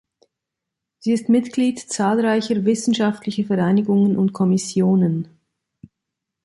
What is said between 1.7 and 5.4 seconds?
zahlreicher wissenschaftlicher Vereinigungen und Kommissionen.